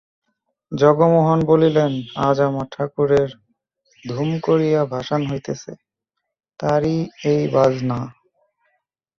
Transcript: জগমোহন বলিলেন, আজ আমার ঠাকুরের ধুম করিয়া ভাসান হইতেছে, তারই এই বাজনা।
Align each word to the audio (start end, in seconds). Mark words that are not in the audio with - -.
জগমোহন 0.71 1.39
বলিলেন, 1.45 1.91
আজ 2.19 2.37
আমার 2.39 2.67
ঠাকুরের 2.71 3.29
ধুম 4.03 4.29
করিয়া 4.39 4.81
ভাসান 4.85 5.21
হইতেছে, 5.25 5.71
তারই 6.59 6.97
এই 7.23 7.41
বাজনা। 7.47 7.99